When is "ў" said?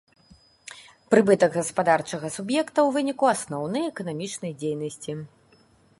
2.87-2.95